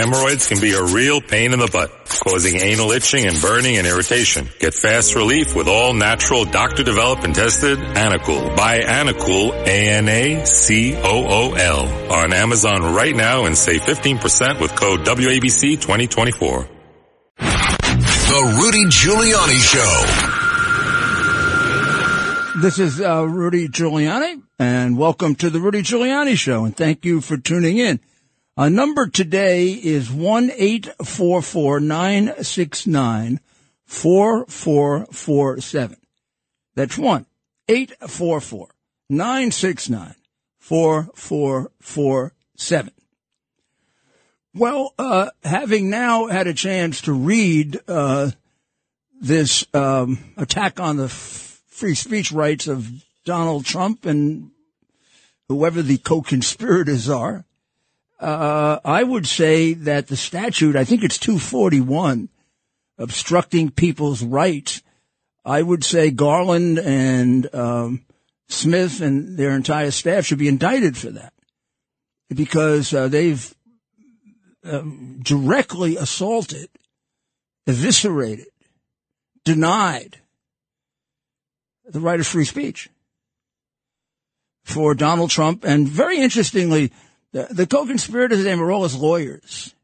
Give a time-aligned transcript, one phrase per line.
[0.00, 1.90] Hemorrhoids can be a real pain in the butt,
[2.24, 4.48] causing anal itching and burning and irritation.
[4.58, 8.56] Get fast relief with all natural doctor developed and tested Anacool.
[8.56, 10.12] Buy Anacool, A-N-A-C-O-O-L
[12.12, 16.68] on Amazon right now and save 15% with code WABC 2024.
[17.36, 20.04] The Rudy Giuliani Show.
[22.62, 27.20] This is uh, Rudy Giuliani, and welcome to the Rudy Giuliani Show, and thank you
[27.20, 28.00] for tuning in.
[28.60, 33.40] Our number today is one eight four four nine six nine
[33.86, 35.96] four four four seven.
[36.74, 37.24] That's one
[37.70, 38.68] eight four four
[39.08, 40.14] nine six nine
[40.58, 42.92] four four four seven.
[44.54, 48.32] Well, uh, having now had a chance to read uh,
[49.18, 52.86] this um, attack on the free speech rights of
[53.24, 54.50] Donald Trump and
[55.48, 57.46] whoever the co-conspirators are.
[58.20, 62.28] Uh, I would say that the statute, I think it's 241,
[62.98, 64.82] obstructing people's rights.
[65.42, 68.04] I would say Garland and um,
[68.48, 71.32] Smith and their entire staff should be indicted for that
[72.28, 73.54] because uh, they've
[74.64, 76.68] um, directly assaulted,
[77.66, 78.48] eviscerated,
[79.46, 80.18] denied
[81.86, 82.90] the right of free speech
[84.64, 85.64] for Donald Trump.
[85.64, 86.92] And very interestingly,
[87.32, 89.74] the, the co-conspirators, they were all his lawyers.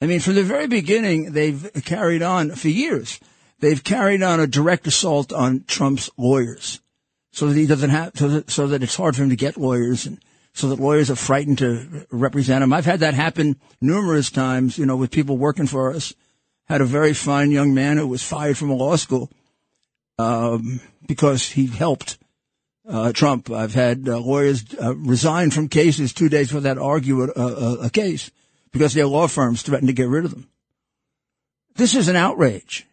[0.00, 3.20] I mean, from the very beginning, they've carried on for years.
[3.60, 6.80] They've carried on a direct assault on Trump's lawyers,
[7.32, 9.56] so that he doesn't have, so that, so that it's hard for him to get
[9.56, 10.18] lawyers, and
[10.52, 12.72] so that lawyers are frightened to represent him.
[12.72, 16.14] I've had that happen numerous times, you know, with people working for us.
[16.66, 19.30] Had a very fine young man who was fired from a law school
[20.18, 22.18] um, because he helped
[22.88, 23.50] uh, Trump.
[23.50, 27.74] I've had uh, lawyers uh, resign from cases two days before that argue a, a,
[27.86, 28.30] a, case
[28.72, 30.48] because their law firms threatened to get rid of them.
[31.76, 32.86] This is an outrage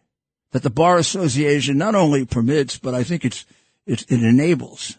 [0.52, 3.44] that the Bar Association not only permits, but I think it's,
[3.86, 4.96] it, it enables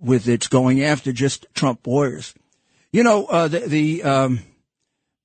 [0.00, 2.34] with its going after just Trump lawyers.
[2.92, 4.40] You know, uh, the, the, um,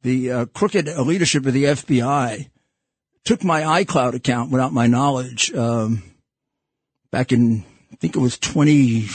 [0.03, 2.49] the uh, crooked leadership of the FBI
[3.25, 6.03] took my iCloud account without my knowledge um,
[7.11, 9.07] back in, I think it was 20,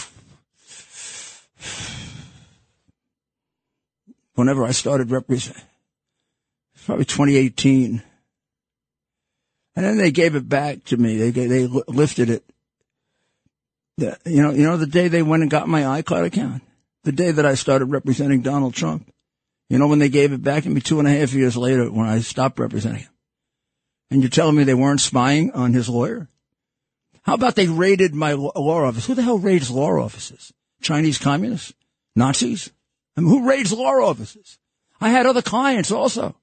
[4.35, 5.63] whenever I started representing,
[6.85, 8.03] probably 2018.
[9.75, 11.17] And then they gave it back to me.
[11.17, 12.45] They they lifted it.
[13.99, 16.63] The, you know, you know the day they went and got my iCloud account,
[17.05, 19.11] the day that I started representing Donald Trump.
[19.69, 21.91] You know when they gave it back to me two and a half years later
[21.91, 23.09] when I stopped representing him.
[24.11, 26.29] And you're telling me they weren't spying on his lawyer?
[27.23, 29.07] How about they raided my law office?
[29.07, 30.53] Who the hell raids law offices?
[30.81, 31.73] Chinese communists?
[32.17, 32.71] Nazis?
[33.17, 34.59] I mean, who raids law offices?
[35.01, 36.37] I had other clients also.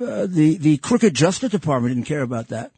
[0.00, 2.72] Uh, the the crooked Justice Department didn't care about that.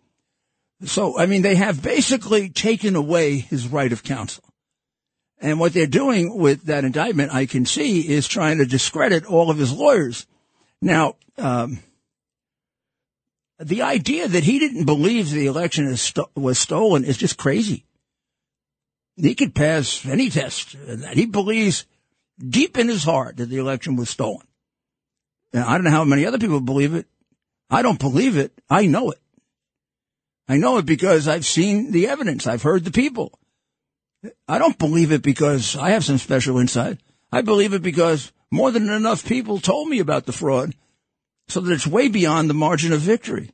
[0.85, 4.45] So, I mean, they have basically taken away his right of counsel.
[5.39, 9.51] And what they're doing with that indictment, I can see, is trying to discredit all
[9.51, 10.27] of his lawyers.
[10.81, 11.81] Now, um,
[13.59, 15.95] the idea that he didn't believe the election
[16.35, 17.85] was stolen is just crazy.
[19.17, 21.87] He could pass any test that he believes
[22.39, 24.47] deep in his heart that the election was stolen.
[25.53, 27.07] And I don't know how many other people believe it.
[27.71, 28.53] I don't believe it.
[28.69, 29.19] I know it.
[30.49, 32.47] I know it because I've seen the evidence.
[32.47, 33.39] I've heard the people.
[34.47, 36.99] I don't believe it because I have some special insight.
[37.33, 40.75] I believe it because more than enough people told me about the fraud
[41.49, 43.51] so that it's way beyond the margin of victory.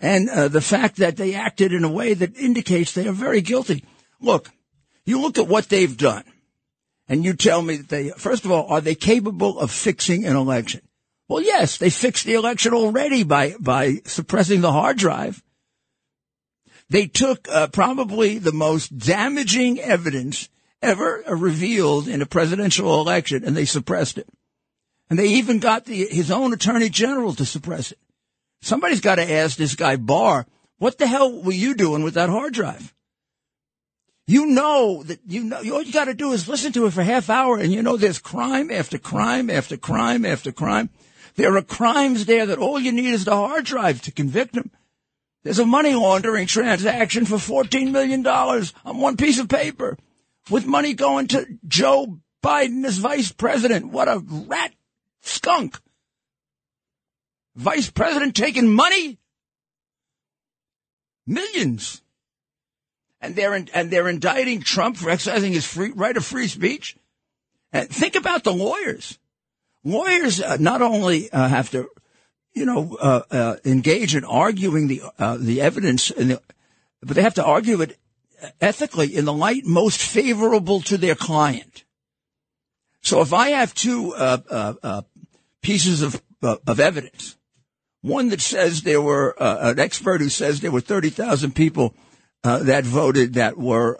[0.00, 3.40] And uh, the fact that they acted in a way that indicates they are very
[3.40, 3.84] guilty.
[4.20, 4.50] Look,
[5.04, 6.24] you look at what they've done,
[7.08, 10.36] and you tell me that they, first of all, are they capable of fixing an
[10.36, 10.82] election?
[11.28, 15.42] Well, yes, they fixed the election already by, by suppressing the hard drive.
[16.90, 20.48] They took uh, probably the most damaging evidence
[20.80, 24.28] ever revealed in a presidential election and they suppressed it.
[25.10, 27.98] And they even got the, his own attorney general to suppress it.
[28.60, 30.46] Somebody's got to ask this guy Barr,
[30.78, 32.94] what the hell were you doing with that hard drive?
[34.26, 37.02] You know that you know all you got to do is listen to it for
[37.02, 40.90] half hour, and you know there's crime after crime after crime after crime.
[41.36, 44.70] There are crimes there that all you need is the hard drive to convict them.
[45.44, 49.96] There's a money laundering transaction for $14 million on one piece of paper
[50.50, 53.92] with money going to Joe Biden as vice president.
[53.92, 54.74] What a rat
[55.22, 55.78] skunk.
[57.56, 59.18] Vice president taking money?
[61.26, 62.02] Millions.
[63.20, 66.96] And they're, in, and they're indicting Trump for exercising his free, right of free speech.
[67.72, 69.18] And think about the lawyers.
[69.84, 71.88] lawyers uh, not only uh, have to,
[72.54, 76.40] you know, uh, uh engage in arguing the uh, the evidence, the,
[77.02, 77.98] but they have to argue it
[78.60, 81.84] ethically in the light most favorable to their client.
[83.02, 85.02] So if I have two uh, uh, uh
[85.62, 87.36] pieces of uh, of evidence,
[88.02, 91.94] one that says there were an expert who says there were thirty thousand people
[92.42, 93.96] that voted that were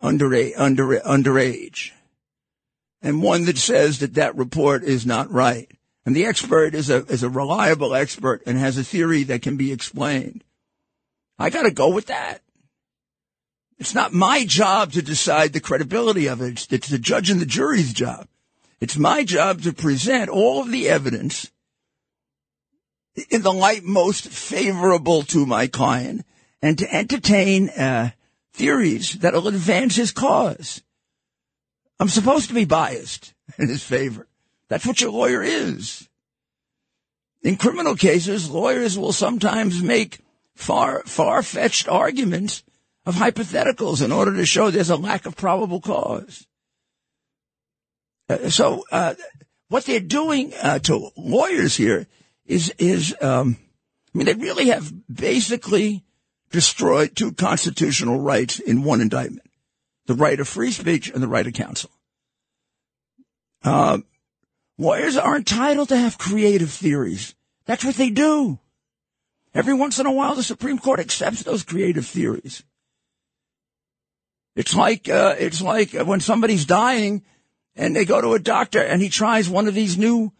[0.00, 1.92] under under underage
[3.02, 5.70] and one that says that that report is not right.
[6.04, 9.56] And the expert is a, is a reliable expert and has a theory that can
[9.56, 10.44] be explained.
[11.38, 12.42] I got to go with that.
[13.80, 16.50] It's not my job to decide the credibility of it.
[16.50, 18.28] It's, it's the judge and the jury's job.
[18.78, 21.50] It's my job to present all of the evidence
[23.30, 26.26] in the light most favorable to my client
[26.60, 28.10] and to entertain uh,
[28.52, 30.82] theories that will advance his cause.
[31.98, 34.28] I'm supposed to be biased in his favor.
[34.68, 36.06] That's what your lawyer is.
[37.42, 40.18] In criminal cases, lawyers will sometimes make
[40.54, 42.62] far, far-fetched arguments
[43.06, 46.46] of hypotheticals in order to show there's a lack of probable cause.
[48.28, 49.14] Uh, so, uh,
[49.68, 52.06] what they're doing uh, to lawyers here
[52.44, 53.56] is, is, um,
[54.14, 56.04] I mean, they really have basically
[56.50, 59.46] destroyed two constitutional rights in one indictment
[60.06, 61.90] the right of free speech and the right of counsel.
[63.62, 63.98] Uh,
[64.76, 67.36] lawyers are entitled to have creative theories.
[67.66, 68.58] That's what they do.
[69.54, 72.64] Every once in a while, the Supreme Court accepts those creative theories.
[74.56, 77.22] It's like uh, it's like when somebody's dying,
[77.76, 80.32] and they go to a doctor, and he tries one of these new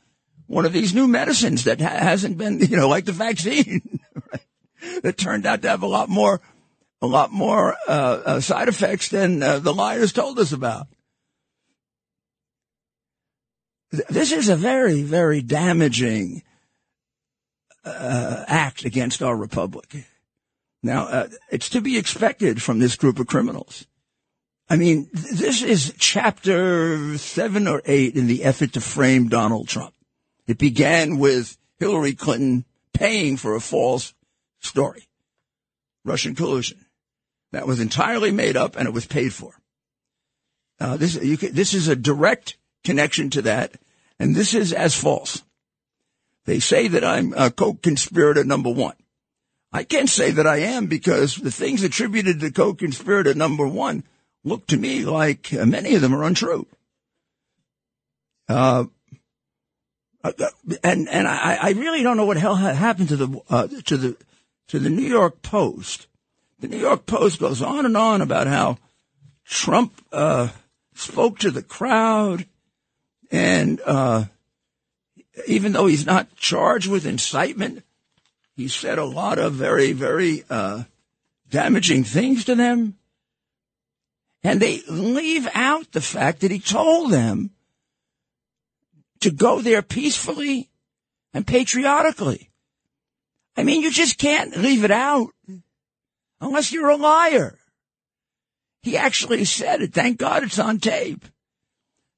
[0.47, 4.01] one of these new medicines that ha- hasn't been, you know, like the vaccine,
[5.03, 6.41] that turned out to have a lot more
[7.03, 10.87] a lot more uh, uh, side effects than uh, the liars told us about.
[13.91, 16.43] This is a very, very damaging
[17.85, 20.05] uh, act against our republic.
[20.83, 23.87] Now, uh, it's to be expected from this group of criminals.
[24.71, 29.93] I mean, this is chapter seven or eight in the effort to frame Donald Trump.
[30.47, 34.15] It began with Hillary Clinton paying for a false
[34.61, 35.09] story,
[36.05, 36.87] Russian collusion
[37.51, 39.55] that was entirely made up and it was paid for.
[40.79, 43.75] Uh, this, can, this is a direct connection to that,
[44.21, 45.43] and this is as false.
[46.45, 48.95] They say that I'm a co-conspirator number one.
[49.73, 54.05] I can't say that I am because the things attributed to co-conspirator number one
[54.45, 56.67] look to me like uh, many of them are untrue.
[58.49, 58.85] Uh,
[60.83, 64.17] and and I, I really don't know what hell happened to the uh, to the
[64.69, 66.09] to the New York Post
[66.61, 68.79] the New York Post goes on and on about how
[69.45, 70.49] Trump uh,
[70.95, 72.47] spoke to the crowd,
[73.31, 74.25] and uh,
[75.47, 77.83] even though he's not charged with incitement,
[78.57, 80.85] he said a lot of very, very uh,
[81.49, 82.97] damaging things to them.
[84.43, 87.51] And they leave out the fact that he told them
[89.21, 90.71] to go there peacefully
[91.35, 92.51] and patriotically.
[93.57, 95.29] I mean, you just can't leave it out
[96.41, 97.59] unless you're a liar.
[98.83, 99.93] He actually said it.
[99.93, 101.27] Thank God it's on tape.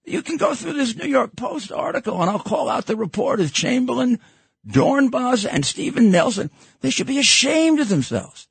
[0.04, 3.50] You can go through this New York Post article and I'll call out the reporters,
[3.50, 4.20] Chamberlain,
[4.66, 6.50] Dornbos, and Stephen Nelson.
[6.80, 8.48] They should be ashamed of themselves.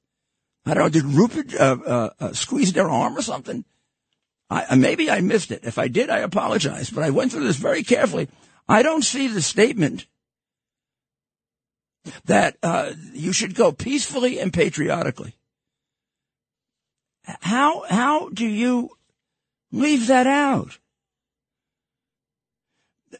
[0.65, 3.65] I don't know, did Rupert uh, uh, uh, squeeze their arm or something?
[4.49, 5.61] I, uh, maybe I missed it.
[5.63, 6.89] If I did, I apologize.
[6.89, 8.27] But I went through this very carefully.
[8.69, 10.05] I don't see the statement
[12.25, 15.35] that uh, you should go peacefully and patriotically.
[17.23, 18.91] How, how do you
[19.71, 20.79] leave that out?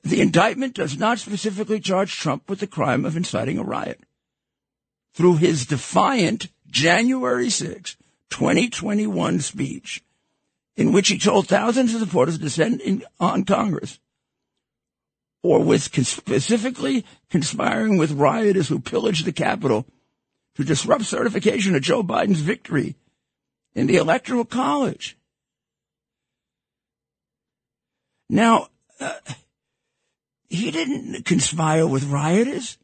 [0.03, 4.00] The indictment does not specifically charge Trump with the crime of inciting a riot.
[5.13, 7.98] Through his defiant January 6,
[8.30, 10.04] 2021 speech,
[10.75, 14.00] in which he told thousands of supporters to descend in, on Congress,
[15.44, 19.86] or with specifically conspiring with rioters who pillaged the Capitol
[20.56, 22.96] to disrupt certification of Joe Biden's victory
[23.75, 25.18] in the Electoral College.
[28.30, 28.68] Now,
[29.00, 29.13] uh,
[30.48, 32.78] he didn't conspire with rioters.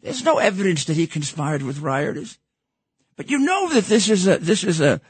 [0.00, 2.38] There's no evidence that he conspired with rioters.
[3.16, 5.00] But you know that this is a, this is a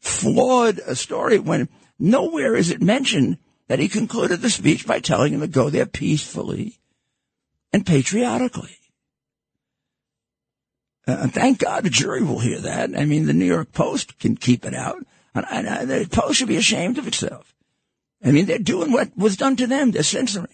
[0.00, 3.38] flawed story when nowhere is it mentioned
[3.68, 6.78] that he concluded the speech by telling them to go there peacefully
[7.72, 8.76] and patriotically.
[11.06, 12.96] Uh, thank God the jury will hear that.
[12.96, 15.04] I mean, the New York Post can keep it out.
[15.34, 17.54] And, and, and the Post should be ashamed of itself.
[18.24, 19.90] I mean, they're doing what was done to them.
[19.90, 20.48] They're censoring.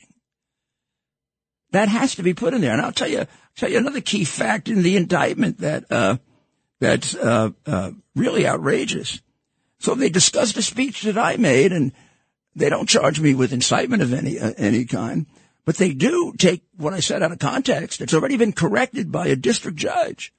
[1.73, 2.73] That has to be put in there.
[2.73, 6.17] And I'll tell you, tell you another key fact in the indictment that, uh,
[6.81, 9.21] that's, uh, uh, really outrageous.
[9.81, 11.93] So they discussed a speech that I made and
[12.55, 15.27] they don't charge me with incitement of any, uh, any kind,
[15.65, 18.01] but they do take what I said out of context.
[18.01, 20.33] It's already been corrected by a district judge.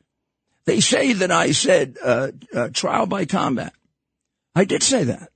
[0.65, 3.73] They say that I said, uh, uh, trial by combat.
[4.55, 5.31] I did say that,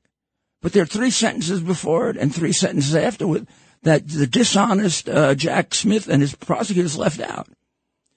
[0.61, 3.47] but there are three sentences before it and three sentences afterward
[3.83, 7.47] that the dishonest uh, Jack Smith and his prosecutors left out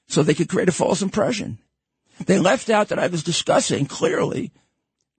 [0.08, 1.58] so they could create a false impression.
[2.24, 4.52] They left out that I was discussing clearly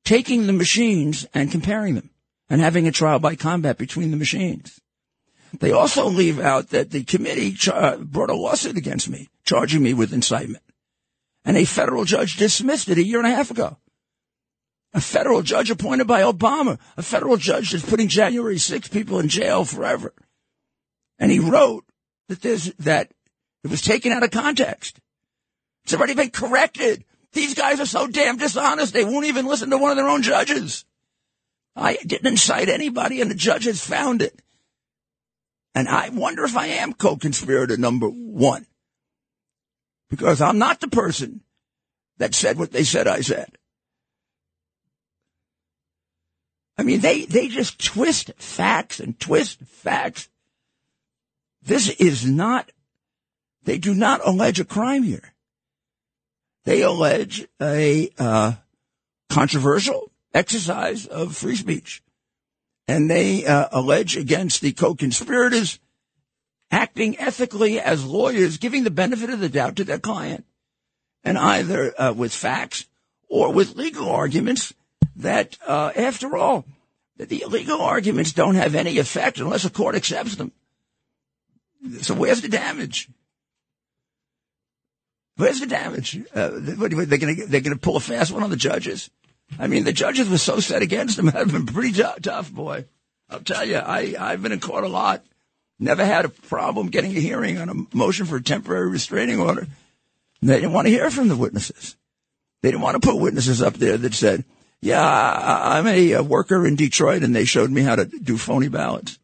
[0.03, 2.09] taking the machines and comparing them
[2.49, 4.79] and having a trial by combat between the machines.
[5.59, 9.93] They also leave out that the committee char- brought a lawsuit against me, charging me
[9.93, 10.63] with incitement.
[11.45, 13.77] And a federal judge dismissed it a year and a half ago.
[14.93, 19.27] A federal judge appointed by Obama, a federal judge that's putting January 6 people in
[19.27, 20.13] jail forever.
[21.19, 21.85] And he wrote
[22.29, 23.11] that there's, that
[23.63, 24.99] it was taken out of context.
[25.87, 27.05] It's already been corrected.
[27.31, 30.21] These guys are so damn dishonest, they won't even listen to one of their own
[30.21, 30.83] judges.
[31.77, 34.37] I didn't incite anybody, and the judge has found it.
[35.73, 38.65] And I wonder if I am co-conspirator number one.
[40.09, 41.39] Because I'm not the person
[42.17, 43.57] that said what they said I said.
[46.77, 50.27] I mean, they, they just twist facts and twist facts
[51.61, 52.71] this is not,
[53.63, 55.33] they do not allege a crime here.
[56.67, 58.51] They allege a uh,
[59.29, 62.03] controversial exercise of free speech.
[62.89, 65.79] And they uh, allege against the co-conspirators
[66.69, 70.43] acting ethically as lawyers, giving the benefit of the doubt to their client,
[71.23, 72.85] and either uh, with facts
[73.29, 74.73] or with legal arguments
[75.15, 76.65] that, uh, after all,
[77.15, 80.51] that the legal arguments don't have any effect unless a court accepts them.
[82.01, 83.07] So where's the damage?
[85.37, 86.19] Where's the damage?
[86.33, 89.09] Uh, they're going to they're going to pull a fast one on the judges.
[89.59, 91.27] I mean, the judges were so set against them.
[91.27, 92.85] Have been pretty t- tough, boy.
[93.29, 95.23] I'll tell you, I I've been in court a lot.
[95.79, 99.67] Never had a problem getting a hearing on a motion for a temporary restraining order.
[100.41, 101.95] They didn't want to hear from the witnesses.
[102.61, 104.43] They didn't want to put witnesses up there that said,
[104.81, 108.37] "Yeah, I, I'm a, a worker in Detroit, and they showed me how to do
[108.37, 109.19] phony ballots."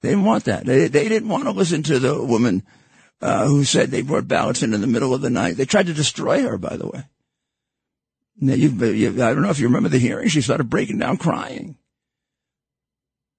[0.00, 0.64] They didn't want that.
[0.64, 2.64] They, they didn't want to listen to the woman
[3.20, 5.56] uh, who said they brought ballots in in the middle of the night.
[5.56, 7.04] They tried to destroy her, by the way.
[8.40, 10.28] Now, you, you, I don't know if you remember the hearing.
[10.28, 11.76] She started breaking down crying.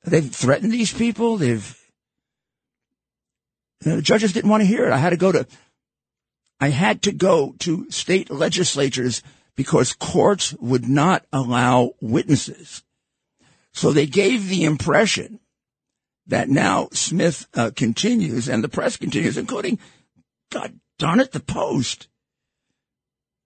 [0.03, 1.38] They've threatened these people.
[1.38, 1.77] They've
[3.83, 4.91] you know, the judges didn't want to hear it.
[4.91, 5.47] I had to go to
[6.59, 9.23] I had to go to state legislatures
[9.55, 12.83] because courts would not allow witnesses.
[13.73, 15.39] So they gave the impression
[16.27, 19.79] that now Smith uh, continues and the press continues, including,
[20.51, 22.07] God darn it, the Post,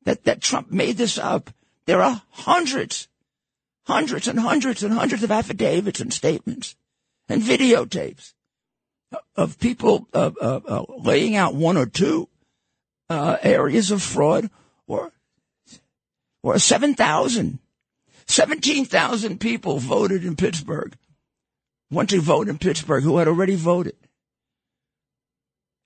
[0.04, 1.50] that, that Trump made this up.
[1.86, 3.08] There are hundreds,
[3.86, 6.76] hundreds and hundreds and hundreds of affidavits and statements
[7.30, 8.34] and videotapes
[9.36, 12.28] of people uh, uh, uh, laying out one or two
[13.10, 14.50] uh, areas of fraud
[14.88, 15.12] or
[16.44, 17.58] or 7,000,
[18.28, 20.96] 17,000 people voted in Pittsburgh
[21.92, 23.96] went to vote in Pittsburgh who had already voted.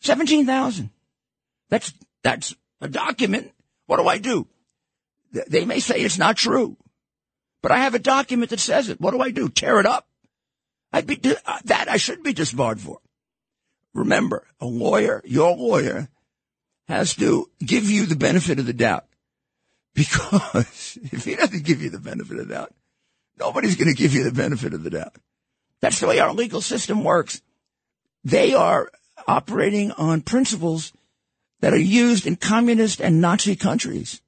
[0.01, 0.89] 17,000.
[1.69, 3.51] That's, that's a document.
[3.85, 4.47] What do I do?
[5.31, 6.77] They may say it's not true,
[7.61, 8.99] but I have a document that says it.
[8.99, 9.49] What do I do?
[9.49, 10.07] Tear it up?
[10.91, 12.99] I'd be, uh, that I should be disbarred for.
[13.93, 16.09] Remember, a lawyer, your lawyer,
[16.87, 19.05] has to give you the benefit of the doubt.
[19.93, 22.73] Because if he doesn't give you the benefit of the doubt,
[23.37, 25.15] nobody's going to give you the benefit of the doubt.
[25.81, 27.41] That's the way our legal system works.
[28.23, 28.91] They are
[29.27, 30.93] operating on principles
[31.61, 34.21] that are used in communist and Nazi countries.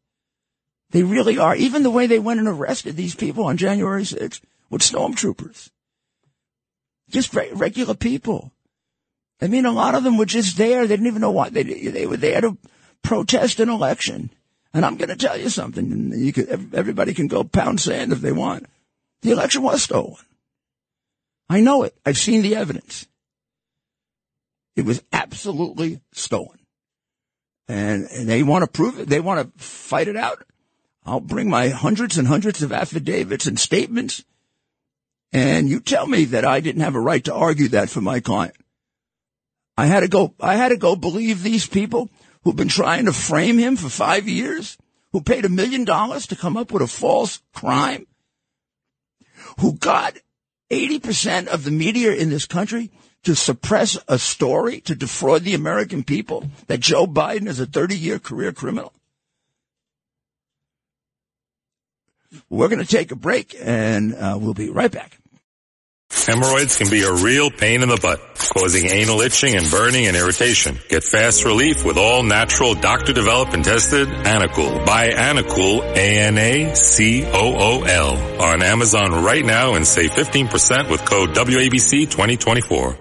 [0.91, 1.55] They really are.
[1.55, 5.69] Even the way they went and arrested these people on January 6th with stormtroopers.
[7.09, 8.51] Just regular people.
[9.41, 10.85] I mean, a lot of them were just there.
[10.85, 12.57] They didn't even know why they they were there to
[13.01, 14.29] protest an election.
[14.73, 16.13] And I'm going to tell you something.
[16.15, 18.67] You could, everybody can go pound sand if they want.
[19.21, 20.15] The election was stolen.
[21.51, 21.93] I know it.
[22.05, 23.09] I've seen the evidence.
[24.77, 26.59] It was absolutely stolen.
[27.67, 29.09] And, and they want to prove it.
[29.09, 30.45] They want to fight it out.
[31.05, 34.23] I'll bring my hundreds and hundreds of affidavits and statements.
[35.33, 38.21] And you tell me that I didn't have a right to argue that for my
[38.21, 38.55] client.
[39.75, 42.09] I had to go, I had to go believe these people
[42.45, 44.77] who've been trying to frame him for five years,
[45.11, 48.07] who paid a million dollars to come up with a false crime,
[49.59, 50.15] who got
[50.71, 52.89] 80% of the media in this country
[53.23, 57.95] to suppress a story to defraud the American people that Joe Biden is a 30
[57.95, 58.93] year career criminal?
[62.49, 65.20] We're going to take a break and uh, we'll be right back.
[66.13, 68.19] Hemorrhoids can be a real pain in the butt,
[68.53, 70.77] causing anal itching and burning and irritation.
[70.89, 74.85] Get fast relief with all natural doctor developed and tested Anacool.
[74.85, 76.81] Buy Anacool, A-N-A-C-O-O-L
[78.41, 82.97] on Amazon right now and save 15% with code WABC 2024.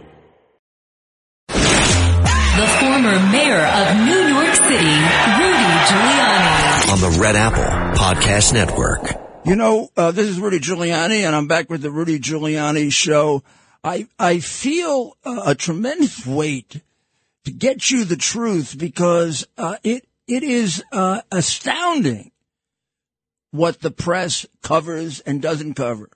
[1.48, 4.96] The former mayor of New York City,
[5.38, 6.92] Rudy Giuliani.
[6.92, 9.29] On the Red Apple Podcast Network.
[9.42, 13.42] You know, uh, this is Rudy Giuliani, and I'm back with the Rudy Giuliani Show.
[13.82, 16.82] I I feel uh, a tremendous weight
[17.44, 22.32] to get you the truth because uh, it it is uh, astounding
[23.50, 26.10] what the press covers and doesn't cover.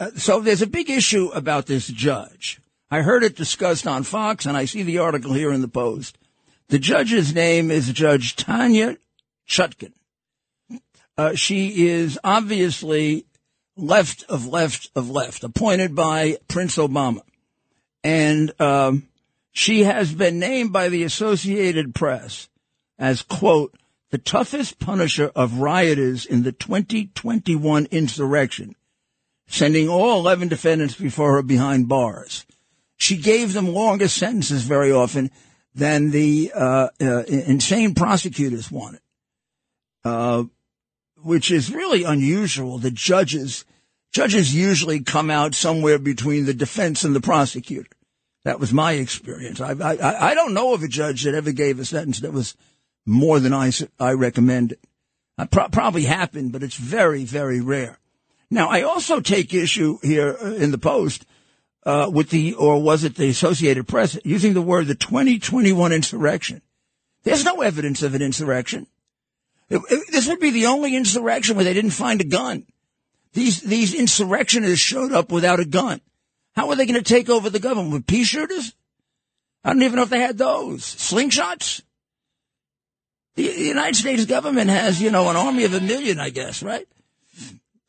[0.00, 2.60] Uh, so there's a big issue about this judge.
[2.90, 6.18] I heard it discussed on Fox, and I see the article here in the Post.
[6.66, 8.96] The judge's name is Judge Tanya
[9.48, 9.92] Chutkan.
[11.16, 13.26] Uh, she is obviously
[13.76, 17.22] left of left of left, appointed by Prince Obama.
[18.02, 19.08] And um,
[19.52, 22.48] she has been named by the Associated Press
[22.98, 23.74] as, quote,
[24.10, 28.76] the toughest punisher of rioters in the 2021 insurrection,
[29.46, 32.46] sending all 11 defendants before her behind bars.
[32.96, 35.30] She gave them longer sentences very often
[35.74, 39.00] than the uh, uh, insane prosecutors wanted.
[40.04, 40.44] Uh,
[41.24, 42.78] which is really unusual.
[42.78, 43.64] The judges,
[44.12, 47.88] judges usually come out somewhere between the defense and the prosecutor.
[48.44, 49.60] That was my experience.
[49.60, 52.54] I, I, I don't know of a judge that ever gave a sentence that was
[53.06, 54.78] more than I, I recommended.
[55.38, 57.98] It pro- probably happened, but it's very, very rare.
[58.50, 61.24] Now, I also take issue here uh, in the Post
[61.84, 66.62] uh, with the, or was it the Associated Press, using the word the 2021 insurrection.
[67.24, 68.86] There's no evidence of an insurrection.
[69.68, 72.66] This would be the only insurrection where they didn't find a gun.
[73.32, 76.00] These, these insurrectionists showed up without a gun.
[76.54, 77.92] How are they going to take over the government?
[77.92, 78.74] With pea shooters?
[79.64, 80.82] I don't even know if they had those.
[80.82, 81.82] Slingshots?
[83.34, 86.62] The, the United States government has, you know, an army of a million, I guess,
[86.62, 86.86] right?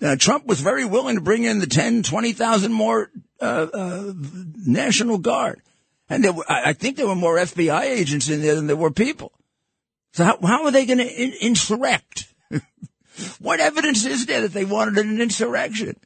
[0.02, 4.14] Uh, Trump was very willing to bring in the 10, 20,000 more uh, uh,
[4.66, 5.62] National Guard.
[6.10, 9.32] And were, I think there were more FBI agents in there than there were people.
[10.16, 12.34] So how, how are they going to in- insurrect?
[13.40, 15.98] what evidence is there that they wanted an insurrection?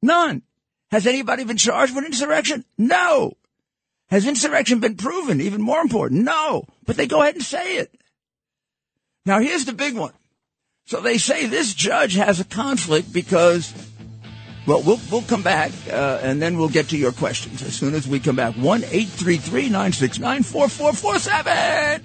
[0.00, 0.42] None.
[0.92, 2.64] Has anybody been charged with insurrection?
[2.78, 3.32] No.
[4.10, 5.40] Has insurrection been proven?
[5.40, 6.66] Even more important, no.
[6.86, 7.92] But they go ahead and say it.
[9.26, 10.12] Now here's the big one.
[10.84, 13.74] So they say this judge has a conflict because,
[14.68, 17.94] well, we'll, we'll come back uh, and then we'll get to your questions as soon
[17.94, 18.54] as we come back.
[18.54, 22.04] One eight three three nine six nine four four four seven.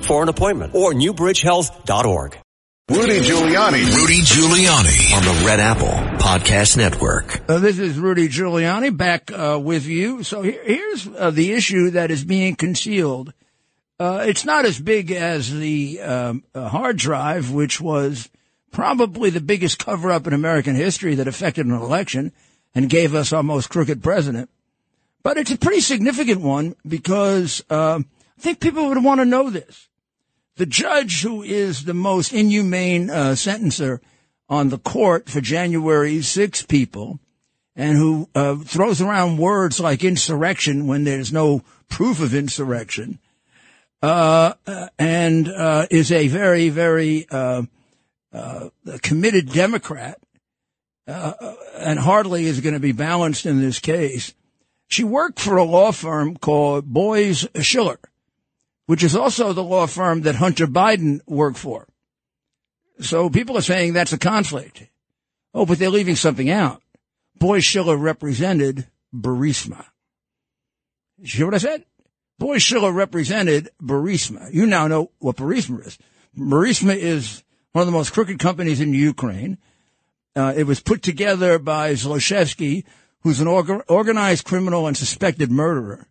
[0.00, 2.38] 201-225-7130 for an appointment or newbridgehealth.org.
[2.90, 3.96] Rudy Giuliani.
[3.96, 5.86] Rudy Giuliani on the Red Apple
[6.18, 7.48] Podcast Network.
[7.48, 10.24] Uh, this is Rudy Giuliani back uh, with you.
[10.24, 13.32] So here, here's uh, the issue that is being concealed.
[14.00, 18.28] Uh, it's not as big as the um, hard drive, which was
[18.72, 22.32] probably the biggest cover up in American history that affected an election
[22.74, 24.50] and gave us our most crooked president.
[25.22, 29.50] But it's a pretty significant one because uh, I think people would want to know
[29.50, 29.88] this
[30.60, 33.98] the judge who is the most inhumane uh, sentencer
[34.46, 37.18] on the court for January 6 people
[37.74, 43.18] and who uh, throws around words like insurrection when there's no proof of insurrection
[44.02, 44.52] uh,
[44.98, 47.62] and uh, is a very, very uh,
[48.30, 48.68] uh,
[49.00, 50.18] committed Democrat
[51.06, 54.34] and hardly is going to be balanced in this case.
[54.88, 57.98] She worked for a law firm called Boies Schiller
[58.90, 61.86] which is also the law firm that Hunter Biden worked for.
[62.98, 64.82] So people are saying that's a conflict.
[65.54, 66.82] Oh, but they're leaving something out.
[67.38, 69.84] Boy Schiller represented Burisma.
[71.18, 71.84] You hear what I said?
[72.40, 74.52] Boy Schiller represented Burisma.
[74.52, 75.96] You now know what Burisma is.
[76.36, 79.58] Burisma is one of the most crooked companies in Ukraine.
[80.34, 82.82] Uh, it was put together by Zlochevsky,
[83.20, 86.08] who's an orga- organized criminal and suspected murderer.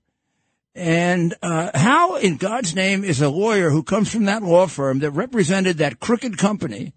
[0.80, 5.00] And uh, how, in God's name, is a lawyer who comes from that law firm
[5.00, 6.94] that represented that crooked company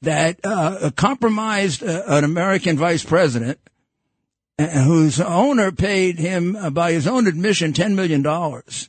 [0.00, 3.58] that uh, compromised uh, an American vice president,
[4.58, 8.88] uh, whose owner paid him, uh, by his own admission, ten million dollars?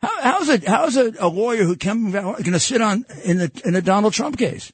[0.00, 0.64] How, how's it?
[0.64, 4.12] How's a, a lawyer who came going to sit on in the in a Donald
[4.12, 4.72] Trump case?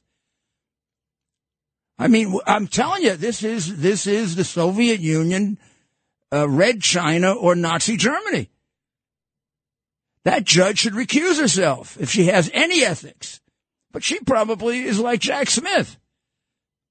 [1.97, 5.57] I mean, I'm telling you, this is this is the Soviet Union,
[6.35, 8.49] uh, Red China, or Nazi Germany.
[10.23, 13.39] That judge should recuse herself if she has any ethics.
[13.91, 15.97] But she probably is like Jack Smith.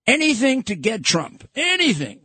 [0.07, 1.48] Anything to get Trump.
[1.54, 2.20] Anything.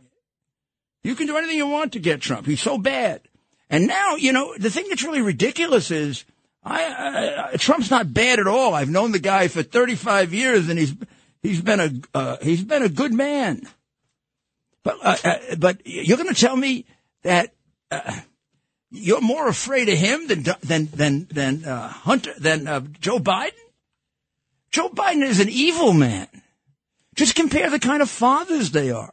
[1.02, 2.46] You can do anything you want to get Trump.
[2.46, 3.22] He's so bad.
[3.68, 6.24] And now, you know, the thing that's really ridiculous is
[6.62, 8.74] I, I, Trump's not bad at all.
[8.74, 10.94] I've known the guy for 35 years and he's
[11.42, 13.66] He's been a uh, he's been a good man.
[14.82, 16.86] But uh, uh, but you're going to tell me
[17.22, 17.52] that
[17.90, 18.20] uh,
[18.90, 23.52] you're more afraid of him than than than than uh, Hunter than uh, Joe Biden?
[24.70, 26.28] Joe Biden is an evil man.
[27.14, 29.12] Just compare the kind of fathers they are.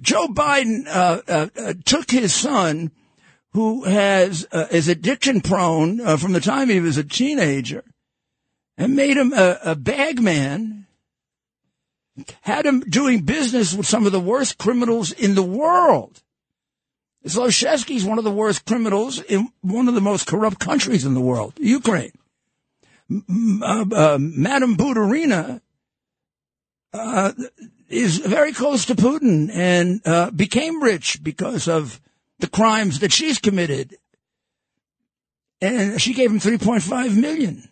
[0.00, 2.90] Joe Biden took his son,
[3.52, 7.84] who has is addiction prone from the time he was a teenager
[8.78, 10.85] and made him a, a bag man,
[12.42, 16.22] had him doing business with some of the worst criminals in the world.
[17.26, 21.14] Zlochevsky is one of the worst criminals in one of the most corrupt countries in
[21.14, 22.12] the world, Ukraine.
[23.10, 25.60] Uh, uh, Madame Baturina
[26.92, 27.32] uh,
[27.88, 32.00] is very close to Putin and uh, became rich because of
[32.38, 33.96] the crimes that she's committed.
[35.60, 37.68] And she gave him 3.5 million.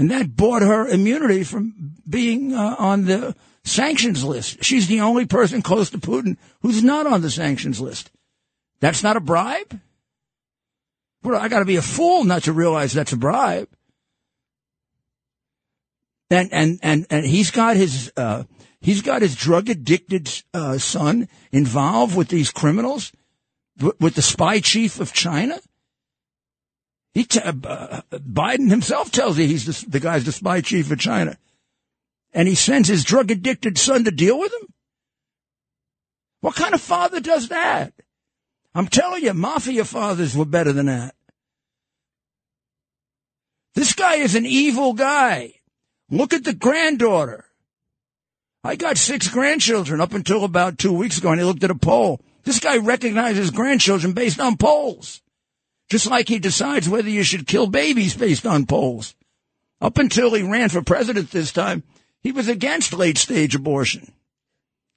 [0.00, 4.64] And that bought her immunity from being uh, on the sanctions list.
[4.64, 8.10] She's the only person close to Putin who's not on the sanctions list.
[8.80, 9.78] That's not a bribe?
[11.22, 13.68] Well, I got to be a fool not to realize that's a bribe.
[16.30, 18.44] And and and and he's got his uh,
[18.80, 23.12] he's got his drug addicted uh, son involved with these criminals,
[23.98, 25.60] with the spy chief of China.
[27.12, 27.52] He t- uh,
[28.12, 31.36] Biden himself tells you he's the, the guy's the spy chief of China.
[32.32, 34.68] And he sends his drug addicted son to deal with him?
[36.40, 37.92] What kind of father does that?
[38.74, 41.14] I'm telling you, mafia fathers were better than that.
[43.74, 45.54] This guy is an evil guy.
[46.08, 47.46] Look at the granddaughter.
[48.62, 51.74] I got six grandchildren up until about two weeks ago, and he looked at a
[51.74, 52.20] poll.
[52.44, 55.22] This guy recognizes grandchildren based on polls.
[55.90, 59.16] Just like he decides whether you should kill babies based on polls.
[59.80, 61.82] Up until he ran for president this time,
[62.22, 64.12] he was against late stage abortion.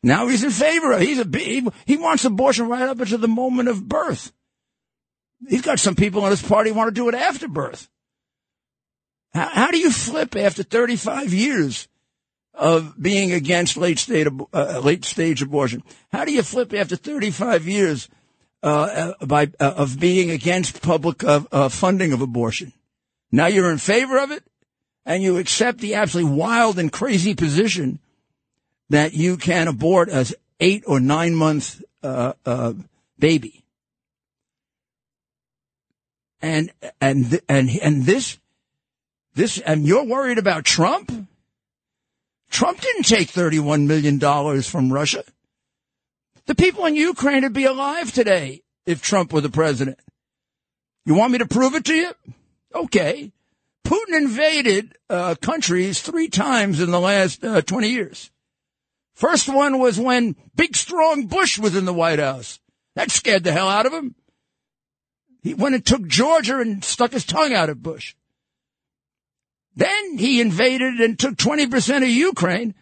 [0.03, 3.27] Now he's in favor of He's a he, he wants abortion right up until the
[3.27, 4.31] moment of birth.
[5.47, 7.89] He's got some people in his party want to do it after birth.
[9.33, 11.87] How, how do you flip after 35 years
[12.53, 15.81] of being against late stage, uh, late stage abortion?
[16.11, 18.09] How do you flip after 35 years
[18.63, 22.71] uh, uh, by uh, of being against public uh, uh, funding of abortion.
[23.29, 24.43] Now you're in favor of it,
[25.05, 27.99] and you accept the absolutely wild and crazy position
[28.89, 30.25] that you can abort a
[30.61, 32.73] eight or nine month uh,
[33.19, 33.65] baby.
[36.41, 36.71] And
[37.01, 38.37] and and and this
[39.33, 41.11] this and you're worried about Trump?
[42.49, 45.23] Trump didn't take $31 million from Russia.
[46.45, 49.99] The people in Ukraine would be alive today if Trump were the president.
[51.05, 52.11] You want me to prove it to you?
[52.75, 53.31] Okay.
[53.85, 58.31] Putin invaded uh, countries three times in the last uh, 20 years.
[59.13, 62.59] First one was when big, strong Bush was in the White House.
[62.95, 64.15] That scared the hell out of him.
[65.41, 68.15] He went and took Georgia and stuck his tongue out at Bush.
[69.75, 72.75] Then he invaded and took 20% of Ukraine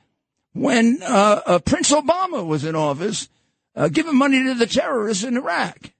[0.54, 3.30] when uh, uh, Prince Obama was in office
[3.76, 5.92] uh, giving money to the terrorists in Iraq.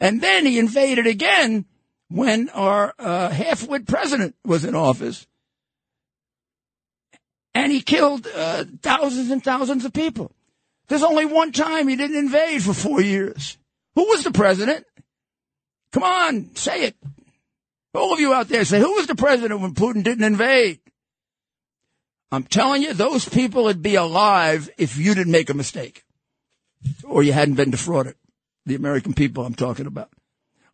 [0.00, 1.64] And then he invaded again
[2.08, 5.26] when our uh, half-wit president was in office.
[7.54, 10.32] And he killed uh, thousands and thousands of people.
[10.88, 13.58] There's only one time he didn't invade for four years.
[13.94, 14.86] Who was the president?
[15.92, 16.96] Come on, say it.
[17.94, 20.78] All of you out there say, who was the president when Putin didn't invade?
[22.30, 26.04] I'm telling you, those people would be alive if you didn't make a mistake
[27.04, 28.14] or you hadn't been defrauded.
[28.66, 30.10] The American people I'm talking about.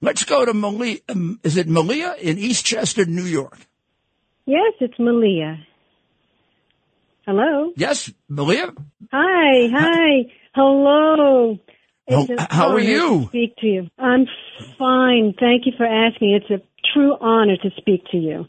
[0.01, 0.99] Let's go to Malia.
[1.09, 3.57] Um, is it Malia in Eastchester, New York?
[4.47, 5.65] Yes, it's Malia.
[7.25, 7.73] Hello.
[7.77, 8.73] Yes, Malia.
[9.13, 10.33] Hi, hi.
[10.55, 11.59] Hello.
[12.07, 13.23] It's How- how are you?
[13.23, 13.91] To speak to you.
[13.99, 14.27] I'm
[14.77, 15.35] fine.
[15.39, 16.33] Thank you for asking.
[16.35, 16.61] It's a
[16.93, 18.47] true honor to speak to you.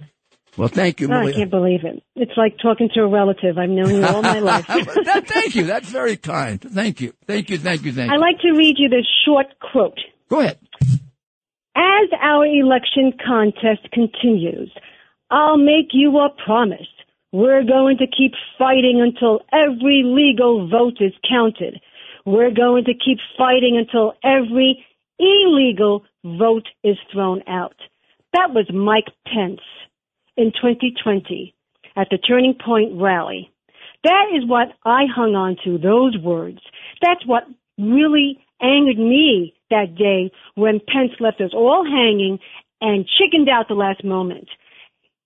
[0.57, 2.01] Well, thank you, Oh, I can't believe it.
[2.15, 3.57] It's like talking to a relative.
[3.57, 4.65] I've known you all my life.
[4.65, 5.63] Thank you.
[5.65, 6.61] That's very kind.
[6.61, 7.13] Thank you.
[7.27, 7.57] Thank you.
[7.57, 7.91] Thank you.
[7.91, 8.15] Thank you.
[8.15, 9.99] I'd like to read you this short quote.
[10.29, 10.57] Go ahead.
[11.75, 14.71] As our election contest continues,
[15.29, 16.87] I'll make you a promise.
[17.33, 21.81] We're going to keep fighting until every legal vote is counted.
[22.25, 24.85] We're going to keep fighting until every
[25.19, 27.75] illegal vote is thrown out.
[28.33, 29.59] That was Mike Pence
[30.37, 31.53] in 2020
[31.95, 33.51] at the Turning Point rally.
[34.03, 36.59] That is what I hung on to, those words.
[37.01, 37.43] That's what
[37.77, 42.39] really angered me that day when Pence left us all hanging
[42.81, 44.47] and chickened out the last moment.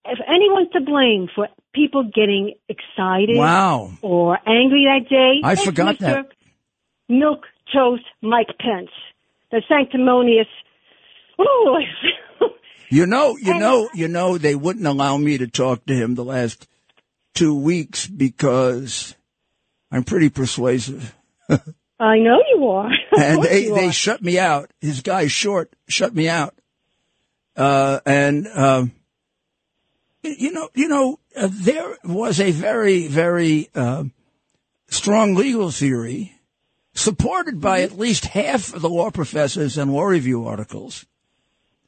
[0.06, 3.92] If anyone's to blame for people getting excited Wow.
[4.02, 6.00] or angry that day, I it's forgot Mr.
[6.00, 6.32] that.
[7.10, 8.90] Milk Toast Mike Pence,
[9.52, 10.48] the sanctimonious.
[11.40, 11.78] Ooh,
[12.90, 16.24] You know, you know, you know, they wouldn't allow me to talk to him the
[16.26, 16.68] last
[17.36, 19.16] two weeks because
[19.92, 21.16] I'm pretty persuasive.
[22.00, 22.90] I know you are.
[23.18, 24.72] And they, they shut me out.
[24.80, 26.56] His guy short shut me out.
[27.56, 28.92] Uh, and, um,
[30.24, 34.14] you know, you know, uh, there was a very, very, um
[34.92, 36.34] strong legal theory
[36.94, 37.94] supported by Mm-hmm.
[37.94, 41.06] at least half of the law professors and law review articles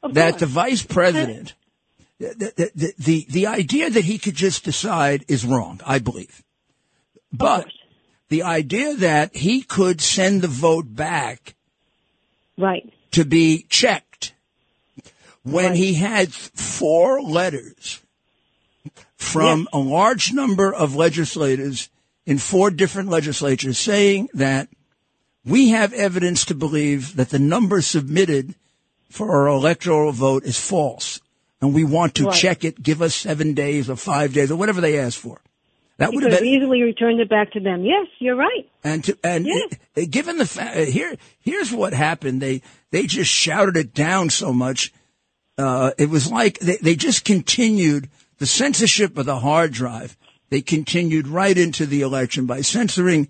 [0.02, 0.40] Of that course.
[0.40, 1.54] the vice president,
[2.18, 6.42] the, the, the, the, idea that he could just decide is wrong, I believe.
[7.32, 7.68] But
[8.28, 11.54] the idea that he could send the vote back
[12.58, 12.92] right.
[13.12, 14.34] to be checked
[15.42, 15.76] when Right.
[15.76, 18.00] he had four letters
[19.16, 21.90] from a large number of legislators
[22.26, 24.68] in four different legislatures saying that
[25.44, 28.54] we have evidence to believe that the number submitted
[29.12, 31.20] for our electoral vote is false
[31.60, 32.34] and we want to Right.
[32.34, 35.40] check it give us seven days or five days or whatever they ask for
[35.98, 37.84] that He would have been easily returned it back to them.
[37.84, 38.68] Yes, you're right.
[38.82, 39.54] and to, and Yeah.
[39.96, 42.40] uh, given the fact here, here's what happened.
[42.40, 44.92] They they just shouted it down so much.
[45.58, 50.16] Uh, it was like they, they just continued the censorship of the hard drive.
[50.48, 53.28] They continued right into the election by censoring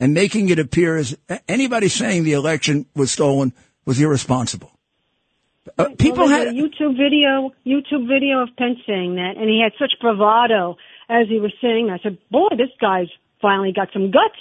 [0.00, 1.16] and making it appear as
[1.48, 3.52] anybody saying the election was stolen
[3.84, 4.70] was irresponsible.
[5.78, 9.60] Uh, people well, had a YouTube video, YouTube video of Pence saying that, and he
[9.62, 10.76] had such bravado
[11.08, 11.86] as he was saying.
[11.86, 12.00] that.
[12.00, 13.08] I said, "Boy, this guy's
[13.40, 14.38] finally got some guts.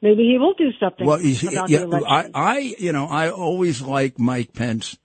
[0.00, 1.84] Maybe he will do something Well, you see, about yeah.
[2.08, 4.98] I, I, you know, I always liked Mike Pence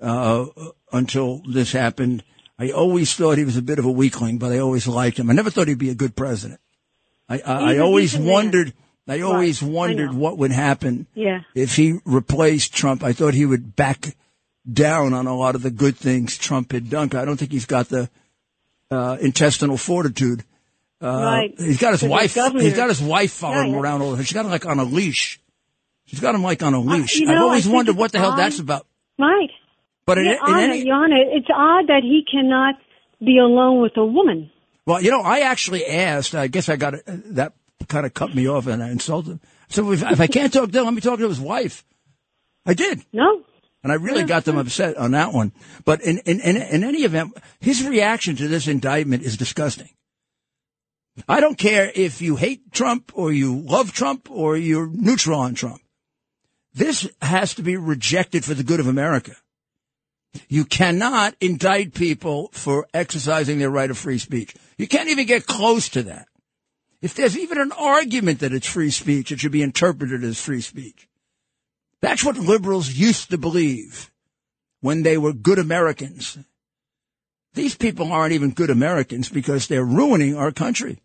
[0.00, 0.46] uh,
[0.92, 2.22] until this happened.
[2.58, 5.30] I always thought he was a bit of a weakling, but I always liked him.
[5.30, 6.60] I never thought he'd be a good president.
[7.28, 8.72] I, I, I always wondered.
[9.08, 11.40] I always Right, wondered what would happen Yeah.
[11.54, 13.02] if he replaced Trump.
[13.02, 14.16] I thought he would back
[14.70, 17.10] down on a lot of the good things Trump had done.
[17.14, 18.08] I don't think he's got the
[18.90, 20.44] uh, intestinal fortitude.
[21.00, 21.54] Uh, right.
[21.58, 22.34] He's got his wife.
[22.34, 23.82] He's got his wife following him Yeah, yeah.
[23.82, 24.24] around all the time.
[24.24, 25.40] She's got him like on a leash.
[26.06, 27.16] She's got him like on a leash.
[27.16, 28.38] you I've know, I always wondered what the hell odd.
[28.38, 28.86] that's about.
[29.18, 29.50] Right.
[30.06, 32.76] But in, Yeah, in Anna, any, it's odd that he cannot
[33.20, 34.50] be alone with a woman.
[34.86, 36.34] well, you know, I actually asked.
[36.34, 37.52] I guess I got that
[37.88, 39.40] kind of cut me off, and I insulted him.
[39.68, 41.84] So if, if I can't talk to him, let me talk to his wife.
[42.64, 43.04] I did.
[43.12, 43.42] No.
[43.86, 45.52] And I really got them upset on that one.
[45.84, 49.90] But in, in, in, in any event, his reaction to this indictment is disgusting.
[51.28, 55.54] I don't care if you hate Trump or you love Trump or you're neutral on
[55.54, 55.80] Trump.
[56.74, 59.36] This has to be rejected for the good of America.
[60.48, 64.56] You cannot indict people for exercising their right of free speech.
[64.78, 66.26] You can't even get close to that.
[67.00, 70.60] If there's even an argument that it's free speech, it should be interpreted as free
[70.60, 71.06] speech.
[72.06, 74.12] That's what liberals used to believe
[74.80, 76.38] when they were good Americans.
[77.54, 81.00] These people aren't even good Americans because they're ruining our country.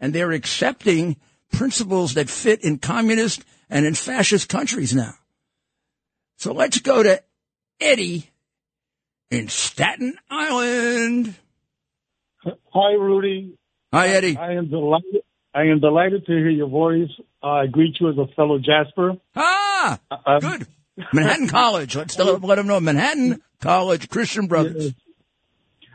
[0.00, 1.16] And they're accepting
[1.52, 5.12] principles that fit in communist and in fascist countries now.
[6.38, 7.22] So let's go to
[7.78, 8.30] Eddie
[9.30, 11.34] in Staten Island.
[12.72, 13.52] Hi, Rudy.
[13.92, 14.38] Hi, Eddie.
[14.38, 15.20] I am delighted.
[15.54, 17.10] I am delighted to hear your voice.
[17.42, 19.18] I greet you as a fellow Jasper.
[19.80, 20.66] Ah, Um, good.
[21.12, 21.94] Manhattan College.
[21.96, 22.80] Let's let them know.
[22.80, 24.94] Manhattan College, Christian Brothers.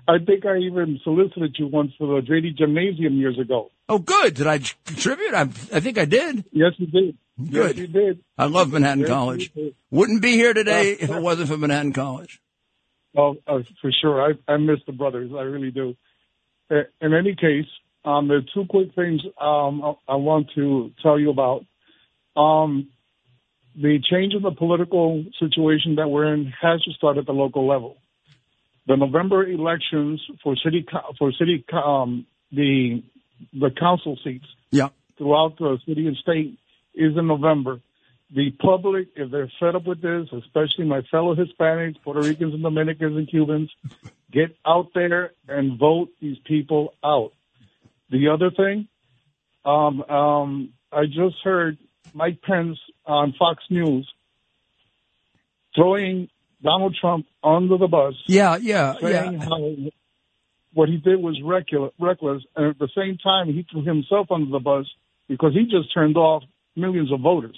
[0.07, 3.69] I think I even solicited you once for the Draddy Gymnasium years ago.
[3.87, 4.33] Oh, good.
[4.35, 5.33] Did I contribute?
[5.33, 6.45] I, I think I did.
[6.51, 7.17] Yes, you did.
[7.51, 7.77] Good.
[7.77, 8.19] Yes, you did.
[8.37, 9.51] I love Manhattan Yes, College.
[9.91, 12.41] Wouldn't be here today Uh, if it wasn't for Manhattan College.
[13.15, 14.21] Oh, uh, for sure.
[14.21, 15.31] I, I miss the brothers.
[15.37, 15.95] I really do.
[16.71, 17.67] Uh, In any case,
[18.05, 21.65] um, there are two quick things um, I, I want to tell you about.
[22.35, 22.89] Um,
[23.75, 27.67] the change in the political situation that we're in has to start at the local
[27.67, 27.97] level.
[28.87, 30.85] The November elections for city
[31.17, 33.03] for city um, the
[33.51, 34.89] the council seats Yeah.
[35.17, 36.57] throughout the city and state
[36.93, 37.79] is in November.
[38.33, 42.63] The public, if they're fed up with this, especially my fellow Hispanics, Puerto Ricans, and
[42.63, 43.71] Dominicans and Cubans,
[44.31, 47.31] get out there and vote these people out.
[48.09, 48.87] The other thing,
[49.65, 51.77] um, um, I just heard
[52.13, 54.07] Mike Pence on Fox News
[55.75, 56.29] throwing
[56.61, 59.31] Donald Trump under the bus Yeah, yeah, yeah.
[59.39, 59.75] how
[60.73, 64.49] what he did was reckless, reckless, and at the same time he threw himself under
[64.49, 64.85] the bus
[65.27, 66.43] because he just turned off
[66.75, 67.57] millions of voters.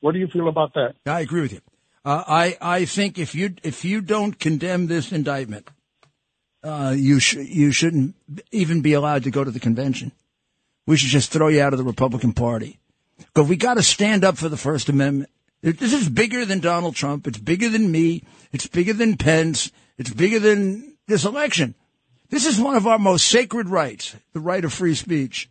[0.00, 0.94] What do you feel about that?
[1.06, 1.60] I agree with you.
[2.04, 5.68] Uh, I I think if you if you don't condemn this indictment,
[6.62, 8.14] uh, you sh- you shouldn't
[8.52, 10.12] even be allowed to go to the convention.
[10.86, 12.78] We should just throw you out of the Republican Party
[13.18, 15.30] because we got to stand up for the First Amendment.
[15.60, 17.26] This is bigger than Donald Trump.
[17.26, 18.22] It's bigger than me.
[18.52, 19.72] It's bigger than Pence.
[19.96, 21.74] It's bigger than this election.
[22.30, 25.50] This is one of our most sacred rights, the right of free speech.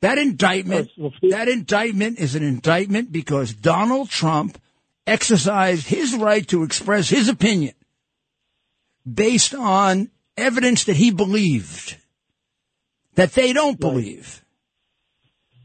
[0.00, 0.90] That indictment,
[1.30, 4.60] that indictment is an indictment because Donald Trump
[5.06, 7.74] exercised his right to express his opinion
[9.10, 11.96] based on evidence that he believed
[13.14, 14.41] that they don't believe,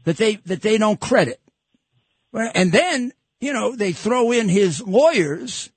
[0.08, 1.40] that they that they don't credit,
[2.32, 5.70] and then you know they throw in his lawyers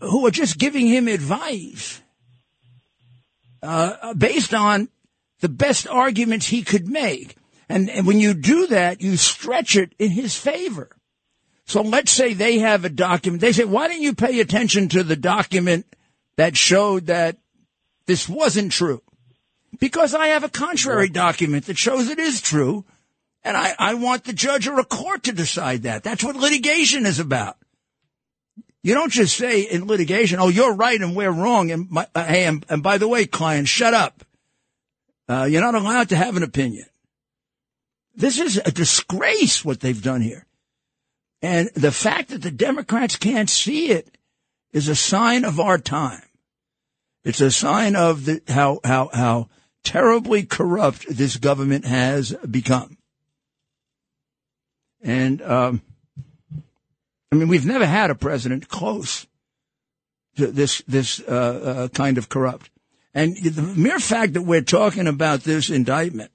[0.00, 2.00] who are just giving him advice
[3.62, 4.88] uh, based on
[5.40, 7.36] the best arguments he could make.
[7.68, 10.90] And, and when you do that, you stretch it in his favor.
[11.66, 13.40] So let's say they have a document.
[13.40, 15.86] They say, why didn't you pay attention to the document
[16.36, 17.38] that showed that
[18.06, 19.02] this wasn't true?
[19.80, 22.84] Because I have a contrary document that shows it is true.
[23.42, 26.02] And I, I want the judge or a court to decide that.
[26.02, 27.56] That's what litigation is about.
[28.82, 31.70] You don't just say in litigation, oh, you're right and we're wrong.
[31.70, 34.22] And, my, uh, hey, and, and by the way, client, shut up.
[35.28, 36.86] Uh, you're not allowed to have an opinion.
[38.14, 40.46] This is a disgrace what they've done here.
[41.40, 44.18] And the fact that the Democrats can't see it
[44.72, 46.22] is a sign of our time.
[47.24, 49.48] It's a sign of the, how, how, how
[49.84, 52.96] terribly corrupt this government has become.
[55.02, 55.82] And, um,
[57.32, 59.26] I mean, we've never had a president close
[60.36, 61.30] to this, this, uh,
[61.64, 62.70] uh, kind of corrupt.
[63.14, 66.30] And the mere fact that we're talking about this indictment,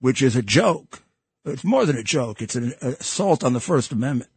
[0.00, 1.02] which is a joke,
[1.44, 2.40] it's more than a joke.
[2.40, 4.30] It's an assault on the First Amendment.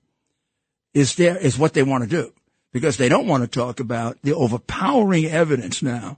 [0.94, 2.34] Is there is what they want to do
[2.74, 6.18] because they don't want to talk about the overpowering evidence now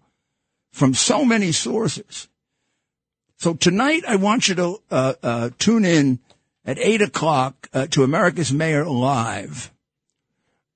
[0.73, 2.27] from so many sources.
[3.38, 6.19] So tonight, I want you to uh, uh, tune in
[6.65, 9.71] at eight o'clock uh, to America's Mayor Live,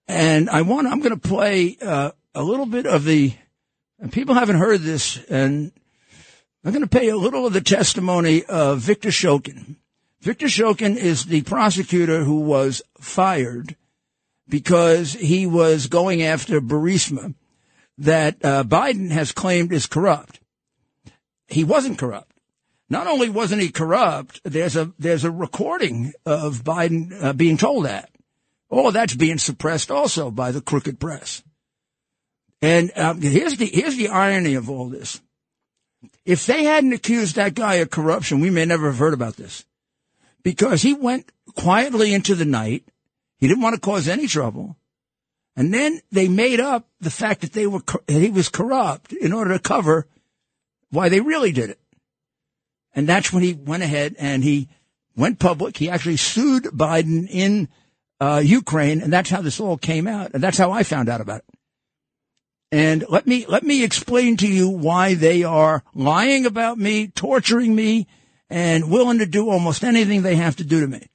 [0.07, 3.33] and I want I'm going to play uh, a little bit of the.
[3.99, 5.71] And people haven't heard this, and
[6.63, 9.77] I'm going to play a little of the testimony of Victor Shokin.
[10.21, 13.75] Victor Shokin is the prosecutor who was fired
[14.47, 17.33] because he was going after Burisma
[17.97, 20.39] that uh, Biden has claimed is corrupt.
[21.47, 22.31] He wasn't corrupt.
[22.89, 27.85] Not only wasn't he corrupt, there's a there's a recording of Biden uh, being told
[27.85, 28.09] that.
[28.69, 31.43] Of that's being suppressed also by the crooked press.
[32.61, 35.21] And um, here's the here's the irony of all this.
[36.25, 39.65] If they hadn't accused that guy of corruption, we may never have heard about this
[40.43, 42.83] because he went quietly into the night.
[43.37, 44.77] He didn't want to cause any trouble.
[45.57, 49.33] And then they made up the fact that they were, that he was corrupt in
[49.33, 50.07] order to cover
[50.91, 51.79] why they really did it.
[52.93, 54.69] And that's when he went ahead and he
[55.15, 55.75] went public.
[55.75, 57.69] He actually sued Biden in
[58.21, 59.01] uh, Ukraine.
[59.01, 60.31] And that's how this all came out.
[60.35, 61.55] And that's how I found out about it.
[62.71, 67.73] And let me, let me explain to you why they are lying about me, torturing
[67.73, 68.05] me,
[68.47, 71.07] and willing to do almost anything they have to do to me.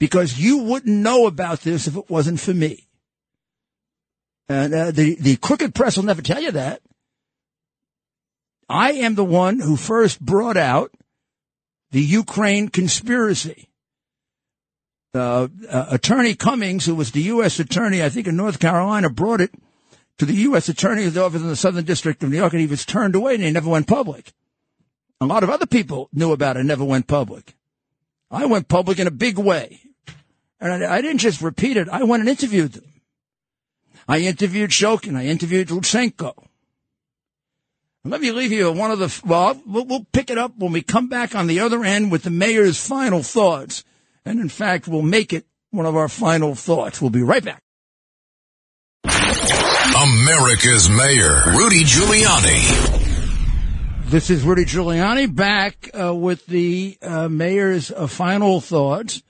[0.00, 2.85] Because you wouldn't know about this if it wasn't for me.
[4.48, 6.82] And uh, the, the crooked press will never tell you that.
[8.68, 10.92] I am the one who first brought out
[11.90, 13.68] the Ukraine conspiracy.
[15.14, 17.58] Uh, uh, attorney Cummings, who was the U.S.
[17.58, 19.50] attorney, I think in North Carolina, brought it
[20.18, 20.68] to the U.S.
[20.68, 23.42] attorney's office in the Southern District of New York, and he was turned away and
[23.42, 24.32] he never went public.
[25.20, 27.54] A lot of other people knew about it, never went public.
[28.30, 29.80] I went public in a big way.
[30.60, 32.95] And I, I didn't just repeat it, I went and interviewed them.
[34.08, 36.34] I interviewed Shokin, I interviewed Lutsenko.
[38.04, 41.08] Let me leave you one of the, well, we'll pick it up when we come
[41.08, 43.82] back on the other end with the mayor's final thoughts.
[44.24, 47.00] And in fact, we'll make it one of our final thoughts.
[47.00, 47.60] We'll be right back.
[49.04, 53.04] America's Mayor, Rudy Giuliani.
[54.04, 59.24] This is Rudy Giuliani back uh, with the uh, mayor's uh, final thoughts,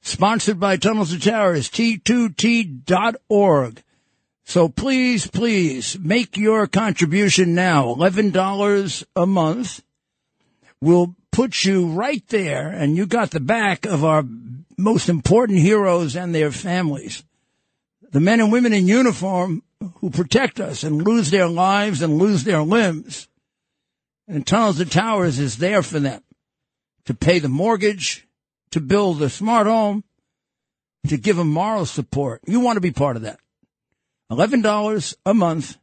[0.00, 2.82] sponsored by Tunnels to Towers, T2T.org.
[4.46, 7.86] So please, please make your contribution now.
[7.94, 9.82] $11 a month
[10.80, 14.24] will put you right there, and you got the back of our
[14.78, 17.22] most important heroes and their families.
[18.12, 19.62] The men and women in uniform
[19.96, 23.28] who protect us and lose their lives and lose their limbs
[24.28, 26.22] and Tunnels to Towers is there for them
[27.04, 28.26] to pay the mortgage,
[28.72, 30.04] to build a smart home,
[31.06, 32.40] to give them moral support.
[32.46, 33.38] You want to be part of that.
[34.30, 35.76] $11 a month,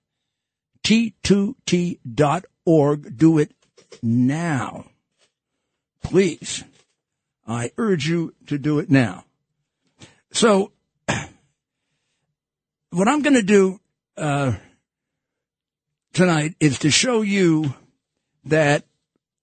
[0.83, 1.97] T2T.org.
[3.17, 3.53] Do it
[4.01, 4.85] now.
[6.01, 6.63] Please.
[7.47, 9.25] I urge you to do it now.
[10.31, 10.71] So,
[12.91, 13.79] what I'm going to do
[14.17, 14.53] uh,
[16.13, 17.73] tonight is to show you
[18.45, 18.85] that,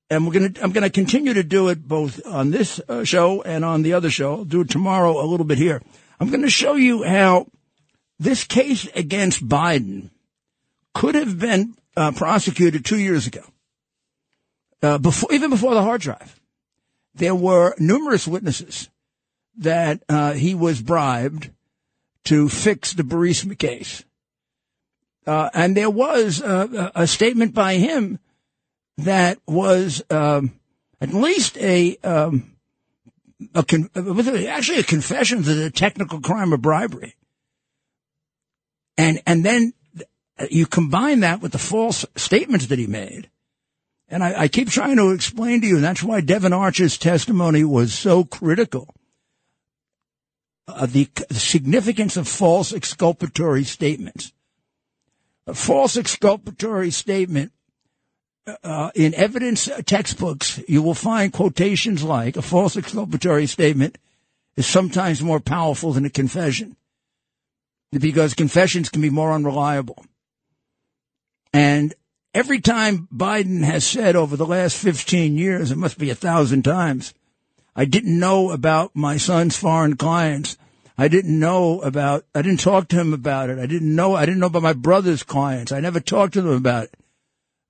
[0.08, 3.04] and we're going to, I'm going to continue to do it both on this uh,
[3.04, 4.36] show and on the other show.
[4.36, 5.82] I'll do it tomorrow a little bit here.
[6.18, 7.46] I'm going to show you how
[8.20, 10.10] this case against Biden
[10.94, 13.42] could have been uh, prosecuted two years ago,
[14.82, 16.38] uh, before, even before the hard drive.
[17.14, 18.90] There were numerous witnesses
[19.56, 21.50] that uh, he was bribed
[22.24, 24.04] to fix the Burisma case.
[25.26, 28.18] Uh, and there was uh, a statement by him
[28.98, 30.52] that was um,
[31.00, 32.54] at least a, um,
[33.54, 37.14] a con- actually a confession to the technical crime of bribery.
[39.00, 39.72] And and then
[40.50, 43.30] you combine that with the false statements that he made.
[44.08, 47.64] And I, I keep trying to explain to you, and that's why Devon Archer's testimony
[47.64, 48.94] was so critical.
[50.68, 54.32] Uh, the, significance of false exculpatory statements.
[55.46, 57.52] A false exculpatory statement
[58.62, 63.96] uh, in evidence textbooks, you will find quotations like a false exculpatory statement
[64.56, 66.76] is sometimes more powerful than a confession
[67.98, 70.04] because confessions can be more unreliable.
[71.52, 71.94] And
[72.34, 76.62] every time Biden has said over the last 15 years, it must be a thousand
[76.62, 77.14] times,
[77.74, 80.56] I didn't know about my son's foreign clients.
[80.96, 83.58] I didn't know about, I didn't talk to him about it.
[83.58, 85.72] I didn't know, I didn't know about my brother's clients.
[85.72, 86.94] I never talked to them about it.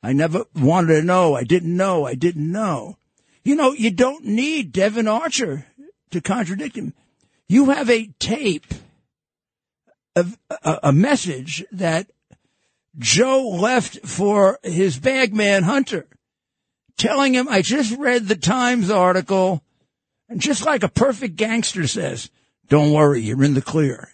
[0.02, 1.34] I never wanted to know.
[1.34, 2.06] I didn't know.
[2.06, 2.96] I didn't know.
[3.44, 5.66] You know, you don't need Devon Archer
[6.10, 6.94] to contradict him.
[7.48, 8.66] You have a tape
[10.16, 10.26] a,
[10.84, 12.10] a message that
[12.98, 16.06] Joe left for his bagman Hunter,
[16.96, 19.62] telling him, I just read the Times article,
[20.28, 22.30] and just like a perfect gangster says,
[22.68, 24.10] don't worry, you're in the clear.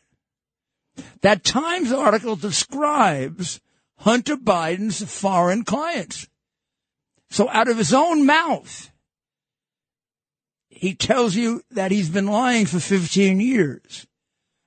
[1.22, 3.61] That Times article describes
[3.99, 6.28] Hunter Biden's foreign clients.
[7.30, 8.90] So out of his own mouth,
[10.68, 14.07] he tells you that he's been lying for 15 years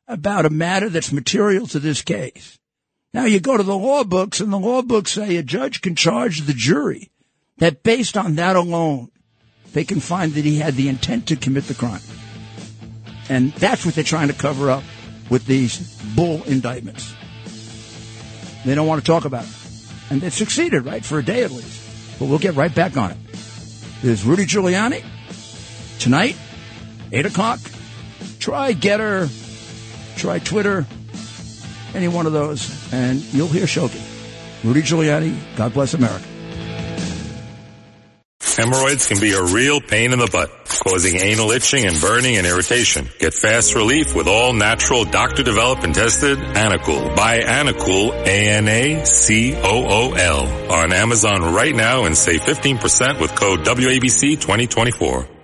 [0.10, 2.60] about a matter that's material to this case.
[3.14, 5.96] Now you go to the law books and the law books say a judge can
[5.96, 7.12] charge the jury
[7.60, 9.12] that based on that alone,
[9.74, 12.02] they can find that he had the intent to commit the crime.
[13.30, 14.84] And that's what they're trying to cover up
[15.30, 17.14] with these bull indictments.
[18.66, 19.52] They don't want to talk about it.
[20.10, 21.06] And they've succeeded, right?
[21.06, 22.18] For a day at least.
[22.18, 23.18] But we'll get right back on it.
[24.02, 25.04] There's Rudy Giuliani
[26.00, 26.36] tonight,
[27.12, 27.60] 8 o'clock.
[28.40, 29.30] Try Gettr,
[30.20, 30.86] try Twitter,
[31.94, 34.06] any one of those, and you'll hear Shokin.
[34.64, 36.26] Rudy Giuliani, God bless America.
[38.42, 40.52] Hemorrhoids can be a real pain in the butt,
[40.84, 43.08] causing anal itching and burning and irritation.
[43.18, 47.16] Get fast relief with all natural doctor developed and tested Anacool.
[47.16, 49.62] Buy Anacool, A-N-A-C-O-O-L
[50.74, 55.39] on Amazon right now and save 15% with code WABC 2024.